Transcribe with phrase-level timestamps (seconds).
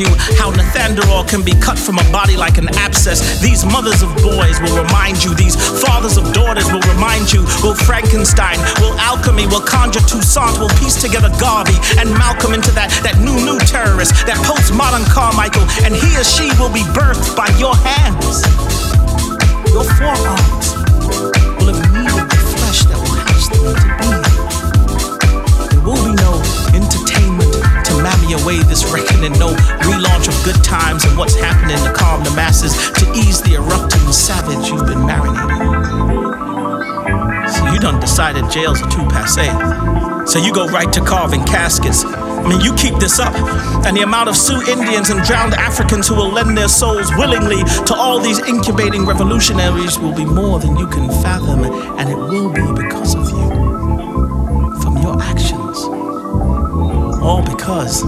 [0.00, 0.08] you
[0.40, 3.40] how Nathandoror can be cut from a body like an abscess.
[3.40, 5.54] These mothers of boys will remind you, these
[5.84, 7.44] fathers of daughters will remind you.
[7.60, 12.88] Will Frankenstein, will alchemy, will conjure Toussaint, will piece together Garvey and Malcolm into that,
[13.04, 17.48] that new, new terrorist, that postmodern Carmichael, and he or she will be birthed by
[17.60, 18.40] your hands.
[19.70, 20.74] Your forearms
[21.60, 23.99] will the flesh that will hatch them into
[28.30, 32.30] mammy away this reckoning, no relaunch of good times and what's happening to calm the
[32.30, 35.90] masses, to ease the erupting savage you've been marinating.
[37.48, 39.48] So you done decided jails are too passe.
[40.30, 42.04] So you go right to carving caskets.
[42.04, 43.34] I mean, you keep this up,
[43.84, 47.62] and the amount of Sioux Indians and drowned Africans who will lend their souls willingly
[47.84, 52.50] to all these incubating revolutionaries will be more than you can fathom, and it will
[52.50, 52.62] be
[57.30, 58.02] All because.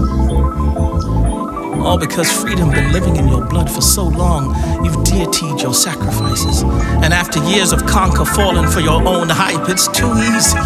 [1.79, 6.63] All because freedom been living in your blood for so long, you've deityed your sacrifices.
[7.03, 10.59] And after years of conquer falling for your own hype, it's too easy.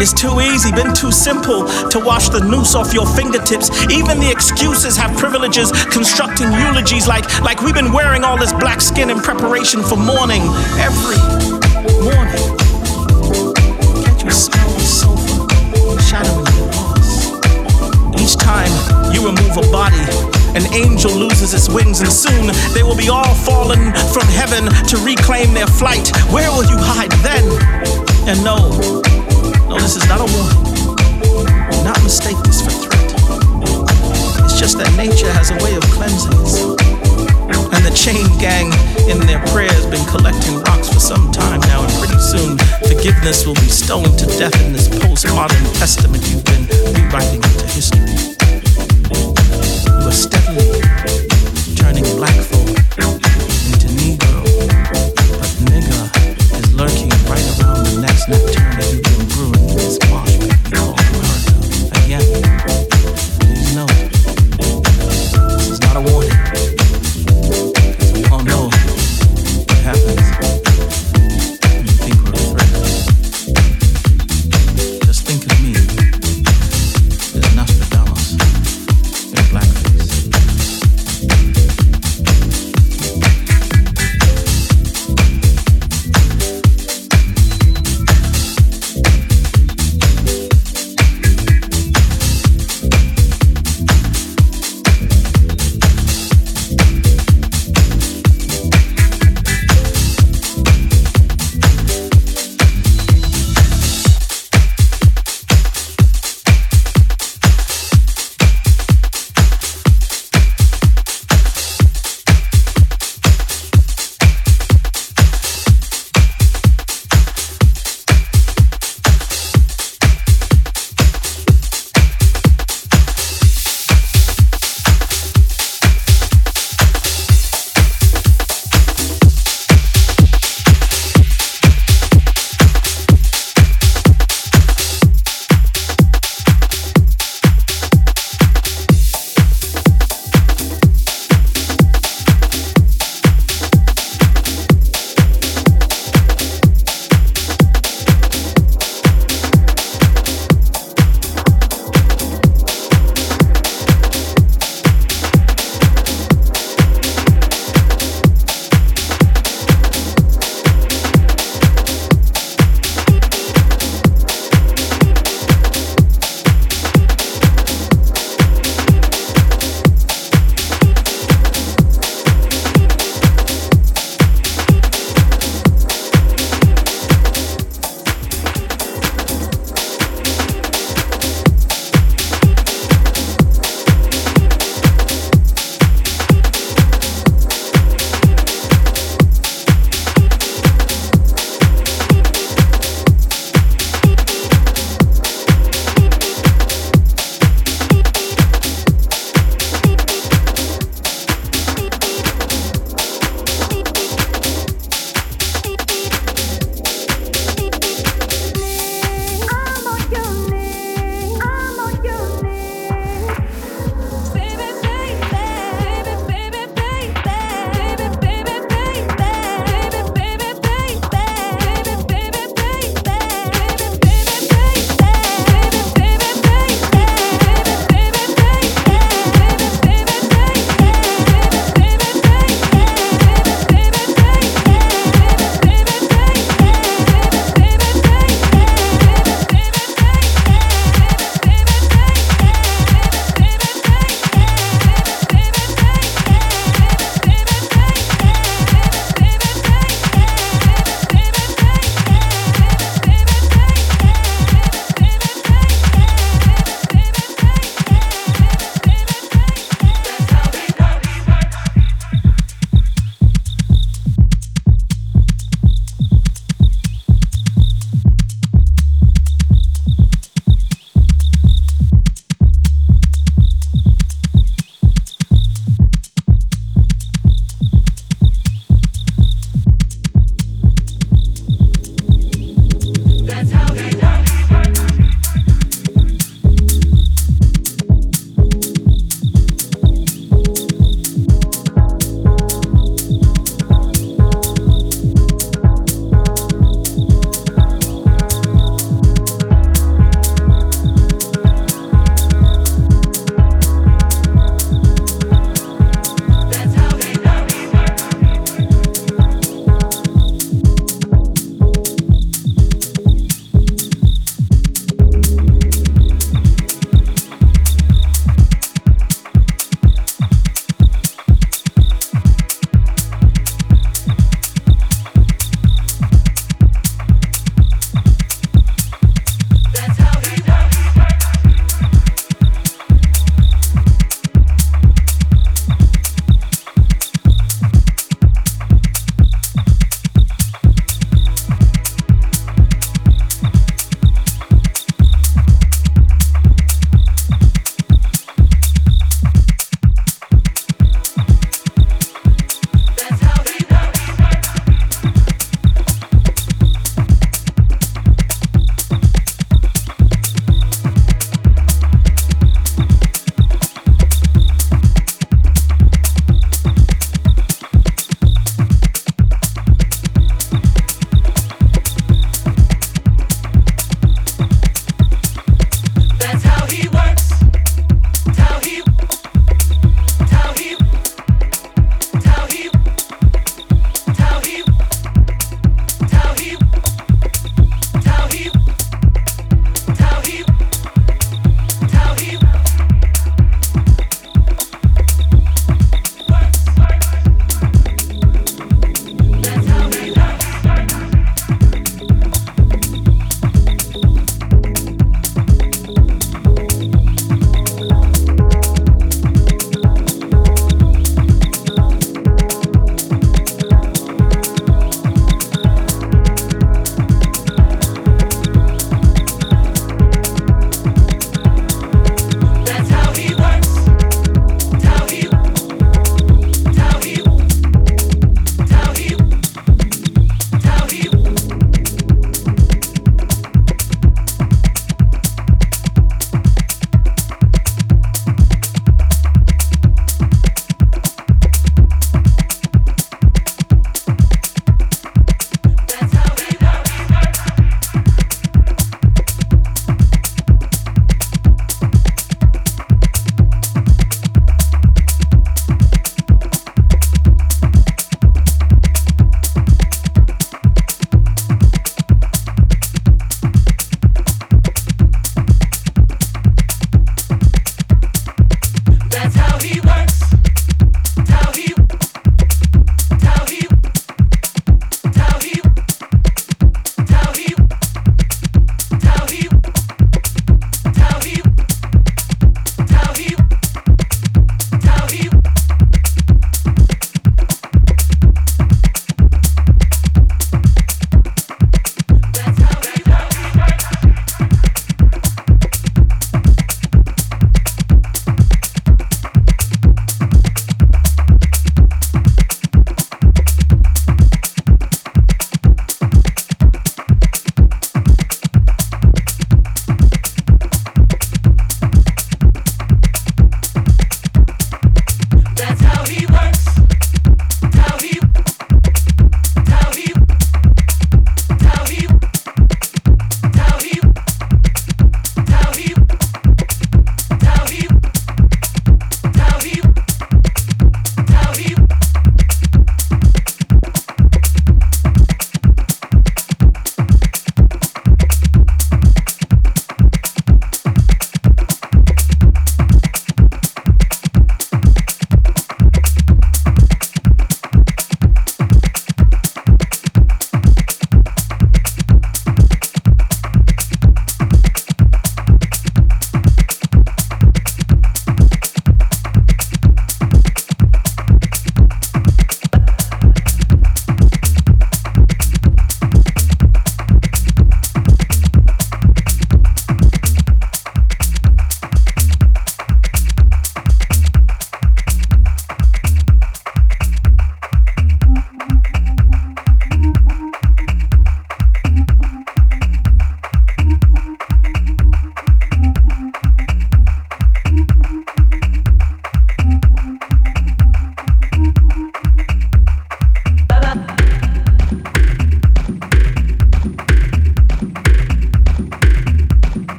[0.00, 3.70] It's too easy, been too simple to wash the noose off your fingertips.
[3.90, 8.80] Even the excuses have privileges, constructing eulogies like, like we've been wearing all this black
[8.80, 10.42] skin in preparation for mourning
[10.78, 11.18] every
[12.06, 12.46] morning.
[14.04, 16.47] Can't you smell the sulfur shadowing
[18.48, 18.72] time
[19.12, 20.00] you remove a body,
[20.56, 24.96] an angel loses its wings, and soon they will be all fallen from heaven to
[25.04, 26.08] reclaim their flight.
[26.32, 27.44] Where will you hide then?
[28.24, 28.72] And no,
[29.68, 30.64] no, this is not a warning.
[31.68, 33.12] Do not mistake this for threat.
[34.48, 36.32] It's just that nature has a way of cleansing.
[37.76, 38.72] And the chain gang
[39.12, 42.56] in their prayers been collecting rocks for some time now, and pretty soon
[42.88, 46.64] forgiveness will be stoned to death in this postmodern testament you've been
[46.96, 48.37] rewriting into history
[50.18, 50.80] steadily
[51.76, 52.47] turning black.